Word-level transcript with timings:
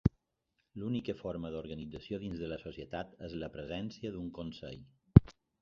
L'única 0.83 1.13
forma 1.19 1.51
d'organització 1.57 2.19
dins 2.25 2.41
de 2.45 2.49
la 2.53 2.59
societat 2.63 3.13
és 3.31 3.39
la 3.45 3.53
presència 3.59 4.15
d'un 4.17 4.37
Consell. 4.43 4.85